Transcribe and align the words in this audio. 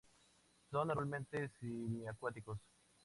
Son 0.71 0.85
normalmente 0.87 1.47
semiacuáticos. 1.59 2.59